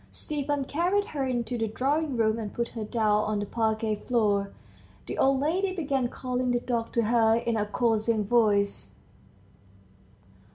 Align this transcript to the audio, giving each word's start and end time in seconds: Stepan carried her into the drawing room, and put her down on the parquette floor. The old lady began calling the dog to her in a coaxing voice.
Stepan 0.11 0.65
carried 0.65 1.05
her 1.09 1.25
into 1.25 1.59
the 1.59 1.67
drawing 1.67 2.17
room, 2.17 2.39
and 2.39 2.55
put 2.55 2.69
her 2.69 2.83
down 2.83 3.23
on 3.25 3.37
the 3.37 3.45
parquette 3.45 4.07
floor. 4.07 4.51
The 5.05 5.19
old 5.19 5.39
lady 5.39 5.75
began 5.75 6.07
calling 6.07 6.49
the 6.49 6.59
dog 6.59 6.91
to 6.93 7.03
her 7.03 7.35
in 7.35 7.55
a 7.55 7.67
coaxing 7.67 8.25
voice. 8.25 8.95